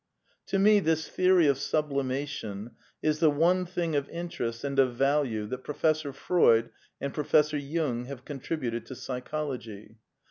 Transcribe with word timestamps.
To 0.47 0.57
me 0.57 0.79
this 0.79 1.07
theory 1.07 1.45
of 1.45 1.59
sublimation 1.59 2.71
is 3.03 3.19
the 3.19 3.29
one 3.29 3.67
thing 3.67 3.95
of 3.95 4.09
interest 4.09 4.63
and 4.63 4.79
of 4.79 4.95
value 4.95 5.45
that 5.45 5.59
Professor 5.63 6.11
Freud 6.11 6.71
and 6.99 7.13
Professor 7.13 7.57
Jung 7.59 8.05
have 8.05 8.25
contributed 8.25 8.87
to 8.87 8.95
Psychology. 8.95 9.99